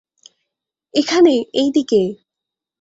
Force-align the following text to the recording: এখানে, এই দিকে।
এখানে, 0.93 1.33
এই 1.53 1.69
দিকে। 1.71 2.01